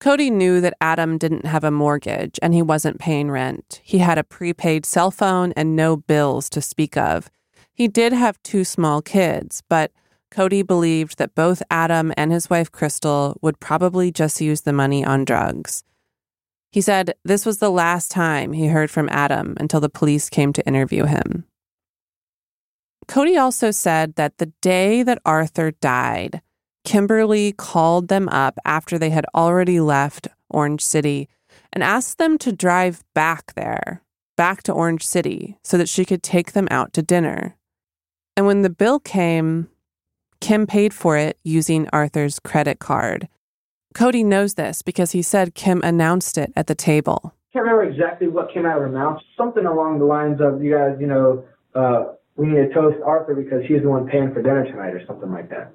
[0.00, 3.82] Cody knew that Adam didn't have a mortgage and he wasn't paying rent.
[3.84, 7.28] He had a prepaid cell phone and no bills to speak of.
[7.74, 9.92] He did have two small kids, but
[10.30, 15.04] Cody believed that both Adam and his wife Crystal would probably just use the money
[15.04, 15.84] on drugs.
[16.76, 20.52] He said this was the last time he heard from Adam until the police came
[20.52, 21.46] to interview him.
[23.08, 26.42] Cody also said that the day that Arthur died,
[26.84, 31.30] Kimberly called them up after they had already left Orange City
[31.72, 34.02] and asked them to drive back there,
[34.36, 37.56] back to Orange City, so that she could take them out to dinner.
[38.36, 39.70] And when the bill came,
[40.42, 43.30] Kim paid for it using Arthur's credit card.
[43.96, 47.18] Cody knows this because he said Kim announced it at the table.
[47.24, 49.22] I can't remember exactly what came out of her mouth.
[49.38, 53.34] Something along the lines of, you guys, you know, uh, we need to toast Arthur
[53.34, 55.74] because he's the one paying for dinner tonight or something like that.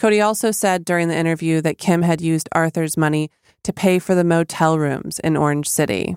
[0.00, 3.30] Cody also said during the interview that Kim had used Arthur's money
[3.62, 6.16] to pay for the motel rooms in Orange City.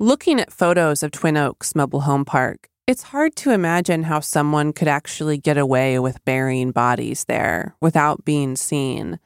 [0.00, 4.72] Looking at photos of Twin Oaks Mobile Home Park, it's hard to imagine how someone
[4.72, 9.18] could actually get away with burying bodies there without being seen.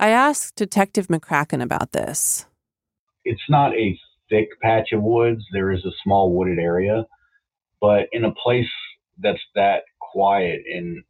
[0.00, 2.46] I asked Detective McCracken about this.
[3.24, 3.96] It's not a
[4.28, 5.44] thick patch of woods.
[5.52, 7.06] There is a small wooded area,
[7.80, 8.66] but in a place
[9.16, 11.04] that's that quiet and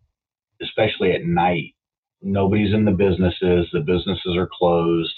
[0.61, 1.73] especially at night,
[2.21, 3.67] nobody's in the businesses.
[3.73, 5.15] The businesses are closed.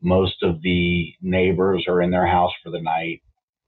[0.00, 3.22] Most of the neighbors are in their house for the night.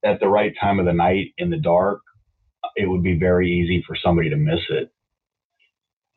[0.05, 2.01] At the right time of the night in the dark,
[2.77, 4.91] it would be very easy for somebody to miss it.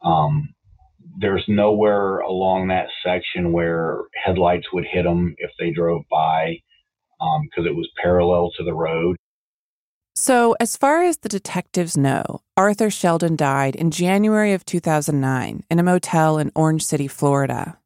[0.03, 0.53] Um,
[1.19, 6.57] there's nowhere along that section where headlights would hit them if they drove by
[7.19, 9.15] because um, it was parallel to the road.
[10.15, 15.79] So, as far as the detectives know, Arthur Sheldon died in January of 2009 in
[15.79, 17.79] a motel in Orange City, Florida.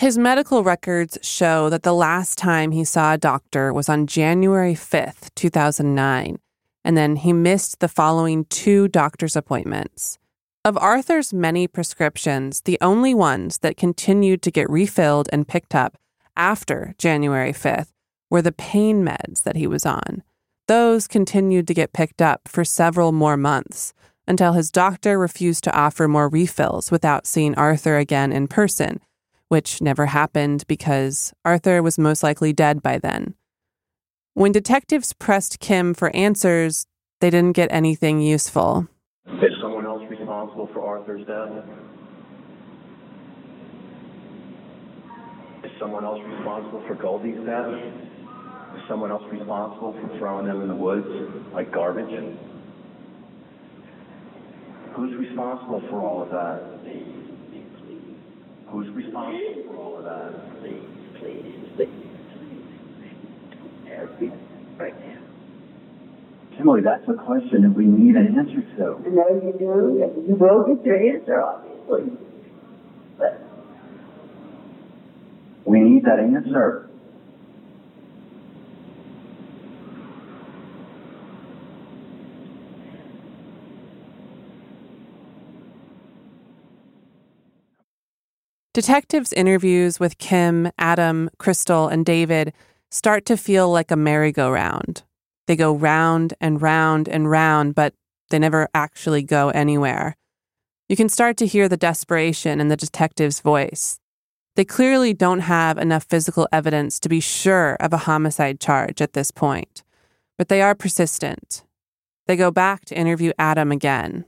[0.00, 4.72] His medical records show that the last time he saw a doctor was on January
[4.72, 6.38] 5th, 2009,
[6.82, 10.18] and then he missed the following two doctor's appointments.
[10.64, 15.98] Of Arthur's many prescriptions, the only ones that continued to get refilled and picked up
[16.34, 17.92] after January 5th
[18.30, 20.22] were the pain meds that he was on.
[20.66, 23.92] Those continued to get picked up for several more months
[24.26, 29.00] until his doctor refused to offer more refills without seeing Arthur again in person
[29.50, 33.34] which never happened because Arthur was most likely dead by then.
[34.34, 36.86] When detectives pressed Kim for answers,
[37.20, 38.86] they didn't get anything useful.
[39.26, 41.64] Is someone else responsible for Arthur's death?
[45.64, 47.74] Is someone else responsible for Goldie's death?
[48.76, 51.08] Is someone else responsible for throwing them in the woods
[51.52, 52.08] like garbage?
[54.94, 57.19] Who's responsible for all of that?
[58.70, 60.60] Who's responsible for all of that?
[60.60, 60.82] Please,
[61.18, 61.88] please, please.
[64.78, 65.18] Right now.
[66.56, 69.10] Kimberly, that's a question that we need an answer to.
[69.10, 70.22] No, you do.
[70.28, 72.12] You will get your answer, obviously.
[73.18, 73.40] But
[75.64, 76.89] We need that answer.
[88.80, 92.54] Detectives' interviews with Kim, Adam, Crystal, and David
[92.90, 95.02] start to feel like a merry-go-round.
[95.46, 97.92] They go round and round and round, but
[98.30, 100.16] they never actually go anywhere.
[100.88, 104.00] You can start to hear the desperation in the detective's voice.
[104.56, 109.12] They clearly don't have enough physical evidence to be sure of a homicide charge at
[109.12, 109.82] this point,
[110.38, 111.64] but they are persistent.
[112.26, 114.24] They go back to interview Adam again.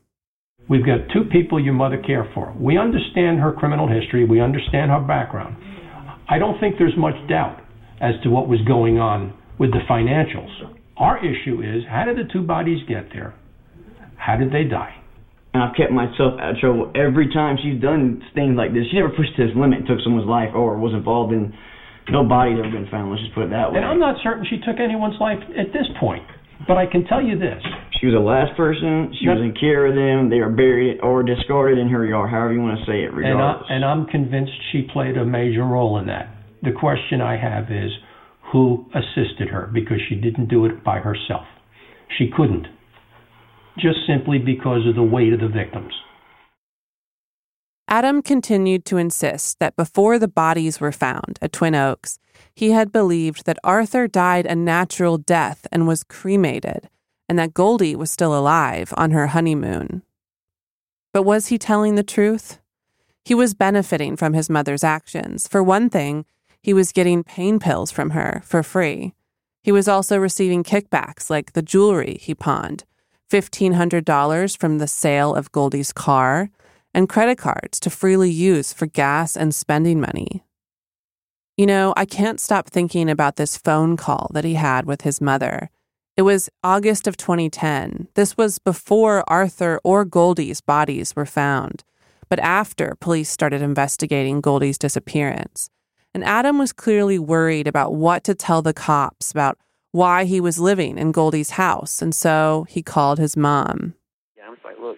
[0.69, 2.55] We've got two people your mother cared for.
[2.59, 5.57] We understand her criminal history, we understand her background.
[6.29, 7.61] I don't think there's much doubt
[8.01, 10.51] as to what was going on with the financials.
[10.97, 13.35] Our issue is how did the two bodies get there?
[14.17, 14.95] How did they die?
[15.53, 18.89] And I've kept myself out of trouble every time she's done things like this.
[18.91, 21.53] She never pushed to this limit and took someone's life or was involved in.
[22.09, 23.11] No body's ever been found.
[23.11, 23.79] Let's just put it that way.
[23.79, 26.27] And I'm not certain she took anyone's life at this point.
[26.67, 27.63] But I can tell you this.
[28.01, 29.15] She was the last person.
[29.21, 30.31] She was in care of them.
[30.31, 33.25] They were buried or discarded in her yard, however you want to say it, And,
[33.27, 33.67] I, regardless.
[33.71, 36.29] and I'm convinced she played a major role in that.
[36.63, 37.91] The question I have is
[38.53, 41.47] who assisted her because she didn't do it by herself.
[42.19, 42.67] She couldn't,
[43.79, 45.93] just simply because of the weight of the victims.
[47.93, 52.19] Adam continued to insist that before the bodies were found at Twin Oaks,
[52.55, 56.89] he had believed that Arthur died a natural death and was cremated,
[57.29, 60.03] and that Goldie was still alive on her honeymoon.
[61.13, 62.61] But was he telling the truth?
[63.27, 65.47] He was benefiting from his mother's actions.
[65.47, 66.25] For one thing,
[66.63, 69.13] he was getting pain pills from her for free.
[69.63, 72.85] He was also receiving kickbacks like the jewelry he pawned,
[73.31, 76.49] $1,500 from the sale of Goldie's car,
[76.95, 80.45] and credit cards to freely use for gas and spending money.
[81.57, 85.21] You know, I can't stop thinking about this phone call that he had with his
[85.21, 85.71] mother.
[86.17, 88.09] It was August of 2010.
[88.15, 91.85] This was before Arthur or Goldie's bodies were found,
[92.29, 95.71] but after police started investigating Goldie's disappearance.
[96.15, 99.59] And Adam was clearly worried about what to tell the cops about
[99.93, 103.95] why he was living in Goldie's house, and so he called his mom.
[104.37, 104.97] Yeah, I'm like, look,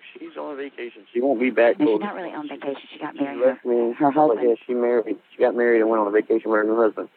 [0.54, 1.04] on vacation.
[1.12, 1.78] She won't be back.
[1.78, 2.82] No, she's not really on vacation.
[2.92, 3.38] She got married.
[3.38, 3.94] She left me.
[3.98, 4.40] Her husband.
[4.40, 5.16] Like, yeah, she married.
[5.32, 7.08] She got married and went on a vacation with her husband.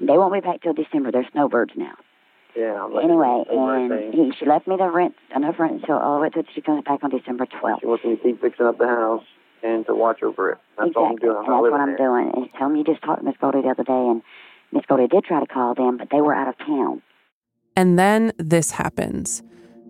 [0.00, 1.12] They won't be back till December.
[1.12, 1.94] They're snowbirds now.
[2.56, 2.84] Yeah.
[2.84, 5.80] I'm like, Anyway, that's what I'm and he, she left me the rent, enough rent
[5.80, 7.80] until all the way till she comes back on December 12th.
[7.80, 9.24] She wants me to keep fixing up the house
[9.62, 10.58] and to watch over it.
[10.76, 11.28] That's all I'm exactly.
[11.28, 11.36] doing.
[11.38, 11.96] I'm and that's what I'm there.
[11.96, 12.32] doing.
[12.34, 14.22] And tell me you just talked to Miss Goldie the other day, and
[14.72, 17.00] Miss Goldie did try to call them, but they were out of town.
[17.76, 19.42] And then this happens.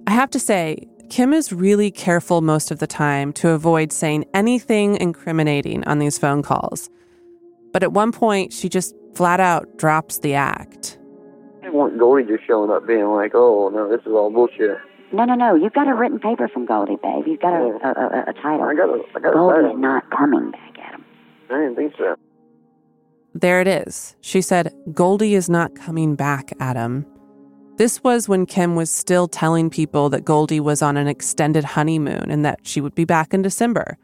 [0.07, 4.25] I have to say, Kim is really careful most of the time to avoid saying
[4.33, 6.89] anything incriminating on these phone calls.
[7.73, 10.99] But at one point, she just flat out drops the act.
[11.59, 14.79] I didn't want Goldie just showing up being like, oh, no, this is all bullshit.
[15.13, 15.55] No, no, no.
[15.55, 17.27] You've got a written paper from Goldie, babe.
[17.27, 18.63] You've got a, a, a, a title.
[18.63, 19.77] I got a, I got a Goldie title.
[19.77, 21.05] is not coming back, Adam.
[21.51, 22.17] I didn't think so.
[23.35, 24.17] There it is.
[24.23, 27.07] She said, Goldie is not coming back, Adam.
[27.83, 32.31] This was when Kim was still telling people that Goldie was on an extended honeymoon
[32.31, 33.99] and that she would be back in December.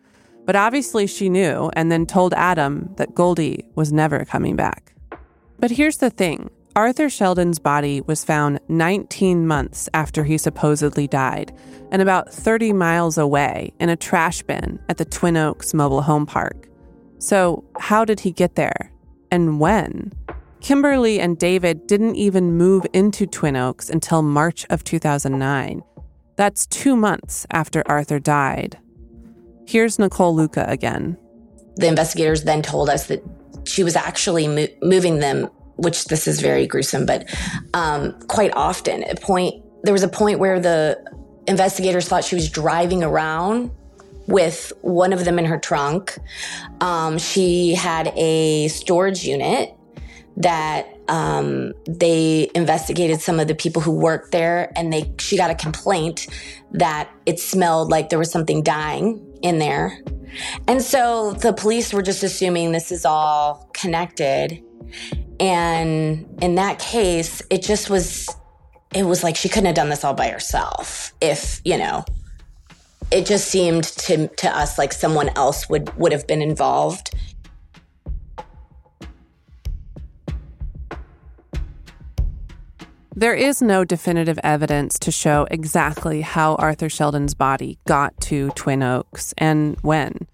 [0.45, 4.95] But obviously she knew and then told Adam that Goldie was never coming back.
[5.61, 11.57] But here's the thing Arthur Sheldon's body was found 19 months after he supposedly died,
[11.93, 16.26] and about 30 miles away in a trash bin at the Twin Oaks Mobile Home
[16.26, 16.68] Park.
[17.20, 18.91] So, how did he get there?
[19.31, 20.18] And when?
[20.61, 25.82] Kimberly and David didn't even move into Twin Oaks until March of 2009.
[26.36, 28.78] That's two months after Arthur died.
[29.66, 31.16] Here's Nicole Luca again.
[31.76, 33.22] The investigators then told us that
[33.64, 37.28] she was actually mo- moving them, which this is very gruesome, but
[37.74, 39.04] um, quite often.
[39.04, 40.98] A point there was a point where the
[41.46, 43.70] investigators thought she was driving around
[44.26, 46.18] with one of them in her trunk.
[46.80, 49.74] Um, she had a storage unit
[50.39, 55.51] that um, they investigated some of the people who worked there, and they she got
[55.51, 56.26] a complaint
[56.72, 59.99] that it smelled like there was something dying in there.
[60.66, 64.62] And so the police were just assuming this is all connected.
[65.41, 68.28] And in that case, it just was,
[68.95, 71.12] it was like she couldn't have done this all by herself.
[71.20, 72.05] If, you know,
[73.11, 77.14] it just seemed to, to us like someone else would, would have been involved.
[83.19, 88.81] There is no definitive evidence to show exactly how Arthur Sheldon's body got to Twin
[88.81, 90.29] Oaks and when.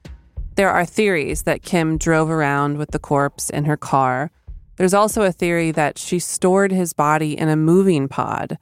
[0.57, 4.31] There are theories that Kim drove around with the corpse in her car.
[4.77, 8.59] There's also a theory that she stored his body in a moving pod.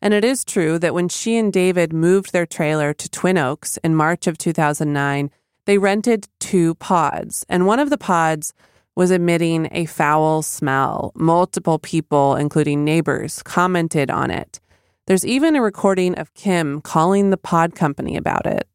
[0.00, 3.76] And it is true that when she and David moved their trailer to Twin Oaks
[3.84, 5.30] in March of 2009,
[5.66, 7.44] they rented two pods.
[7.46, 8.54] And one of the pods
[8.96, 11.12] was emitting a foul smell.
[11.14, 14.58] Multiple people, including neighbors, commented on it.
[15.06, 18.66] There's even a recording of Kim calling the pod company about it.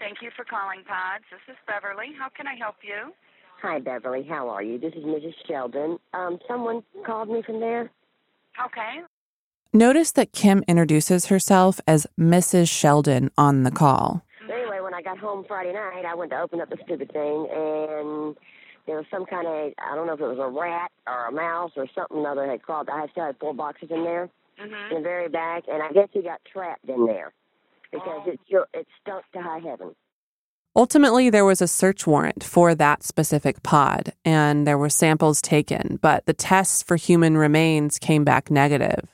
[0.00, 1.24] Thank you for calling Pods.
[1.30, 2.08] This is Beverly.
[2.18, 3.12] How can I help you?
[3.62, 4.22] Hi, Beverly.
[4.22, 4.78] How are you?
[4.78, 5.34] This is Mrs.
[5.46, 5.98] Sheldon.
[6.12, 7.90] Um, someone called me from there.
[8.66, 9.00] Okay.
[9.72, 12.68] Notice that Kim introduces herself as Mrs.
[12.68, 14.22] Sheldon on the call.
[14.44, 17.48] Anyway, when I got home Friday night, I went to open up the stupid thing,
[17.50, 18.36] and
[18.86, 21.32] there was some kind of I don't know if it was a rat or a
[21.32, 22.88] mouse or something other had crawled.
[22.88, 24.28] I still had four boxes in there
[24.60, 24.96] mm-hmm.
[24.96, 27.32] in the very back, and I guess he got trapped in there
[27.92, 28.30] because oh.
[28.30, 29.94] it still it stunk to high heaven.
[30.76, 36.00] Ultimately, there was a search warrant for that specific pod, and there were samples taken,
[36.02, 39.06] but the tests for human remains came back negative.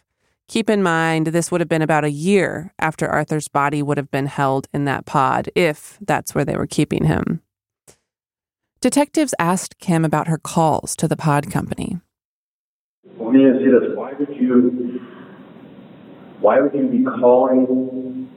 [0.48, 4.10] Keep in mind, this would have been about a year after Arthur's body would have
[4.10, 7.42] been held in that pod, if that's where they were keeping him.
[8.80, 12.00] Detectives asked Kim about her calls to the pod company.
[13.18, 15.00] Let me ask you this: Why would you?
[16.40, 18.30] Why would you be calling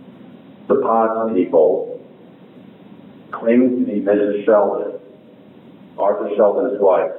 [0.68, 2.06] the pod people,
[3.32, 4.44] claiming to be Mrs.
[4.44, 5.00] Sheldon,
[5.98, 7.14] Arthur Sheldon's wife,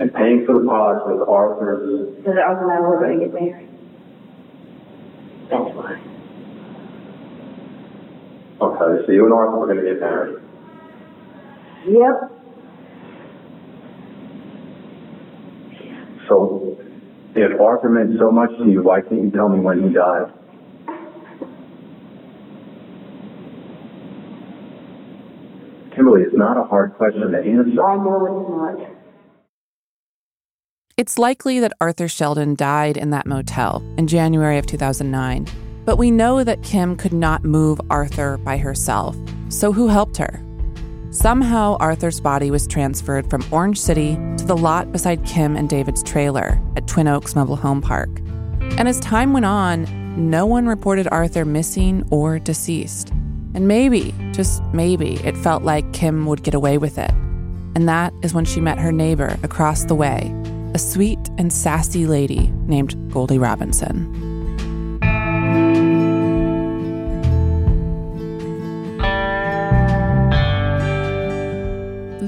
[0.00, 2.14] and paying for the pods with Arthur's?
[2.26, 3.70] So that Arthur and I were going to get married.
[5.48, 5.98] That's why.
[8.60, 10.41] Okay, so you and Arthur were going to get married.
[11.86, 12.30] Yep.
[16.28, 16.78] So,
[17.34, 20.32] if Arthur meant so much to you, why can't you tell me when he died?
[25.94, 27.84] Kimberly, it's not a hard question to answer.
[27.84, 28.96] I know it's not.
[30.96, 35.46] It's likely that Arthur Sheldon died in that motel in January of 2009,
[35.84, 39.16] but we know that Kim could not move Arthur by herself.
[39.48, 40.40] So who helped her?
[41.12, 46.02] Somehow, Arthur's body was transferred from Orange City to the lot beside Kim and David's
[46.02, 48.08] trailer at Twin Oaks Mobile Home Park.
[48.78, 49.86] And as time went on,
[50.16, 53.10] no one reported Arthur missing or deceased.
[53.52, 57.10] And maybe, just maybe, it felt like Kim would get away with it.
[57.74, 60.34] And that is when she met her neighbor across the way,
[60.72, 64.31] a sweet and sassy lady named Goldie Robinson.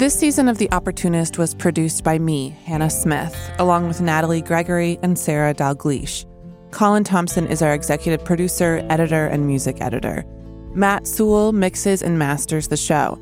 [0.05, 4.99] This season of The Opportunist was produced by me, Hannah Smith, along with Natalie Gregory
[5.03, 6.27] and Sarah Dalgleish.
[6.73, 10.27] Colin Thompson is our executive producer, editor, and music editor.
[10.75, 13.19] Matt Sewell mixes and masters the show.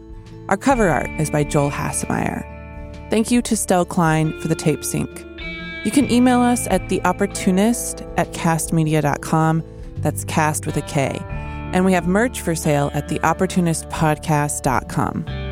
[0.48, 2.42] Our cover art is by Joel Hassemeyer.
[3.10, 5.08] Thank you to Stell Klein for the tape sync.
[5.84, 9.62] You can email us at theopportunist at kastmedia.com.
[9.98, 11.16] That's cast with a K.
[11.72, 15.51] And we have merch for sale at theopportunistpodcast.com.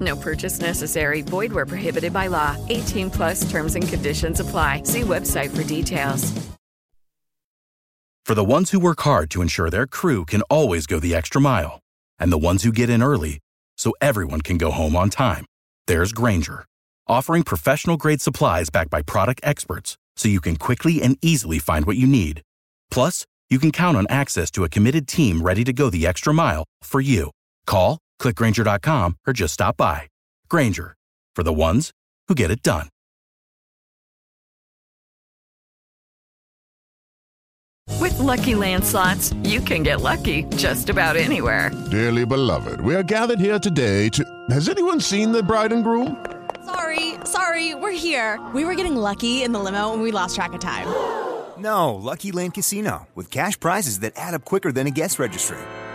[0.00, 1.22] No purchase necessary.
[1.22, 2.56] Void where prohibited by law.
[2.70, 4.82] 18 plus terms and conditions apply.
[4.84, 6.32] See website for details.
[8.26, 11.42] For the ones who work hard to ensure their crew can always go the extra
[11.42, 11.80] mile,
[12.18, 13.38] and the ones who get in early
[13.76, 15.44] so everyone can go home on time,
[15.86, 16.64] there's Grainger,
[17.06, 21.84] offering professional grade supplies backed by product experts so you can quickly and easily find
[21.84, 22.40] what you need.
[22.90, 26.32] Plus, you can count on access to a committed team ready to go the extra
[26.32, 27.30] mile for you.
[27.66, 30.08] Call, clickgrainger.com, or just stop by.
[30.48, 30.96] Grainger,
[31.36, 31.92] for the ones
[32.28, 32.88] who get it done.
[38.00, 41.70] With Lucky Land slots, you can get lucky just about anywhere.
[41.90, 44.24] Dearly beloved, we are gathered here today to.
[44.50, 46.24] Has anyone seen the bride and groom?
[46.64, 48.40] Sorry, sorry, we're here.
[48.54, 50.86] We were getting lucky in the limo and we lost track of time.
[51.56, 55.58] No, Lucky Land Casino, with cash prizes that add up quicker than a guest registry.